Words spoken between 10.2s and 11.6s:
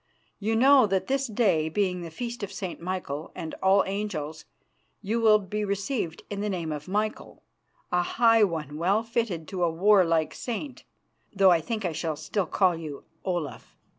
saint, though